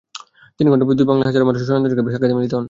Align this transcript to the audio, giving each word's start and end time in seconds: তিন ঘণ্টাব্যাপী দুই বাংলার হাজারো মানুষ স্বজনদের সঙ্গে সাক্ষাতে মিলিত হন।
তিন 0.57 0.65
ঘণ্টাব্যাপী 0.71 0.97
দুই 0.99 1.07
বাংলার 1.09 1.27
হাজারো 1.29 1.43
মানুষ 1.47 1.59
স্বজনদের 1.61 1.89
সঙ্গে 1.97 2.13
সাক্ষাতে 2.13 2.37
মিলিত 2.37 2.51
হন। 2.55 2.59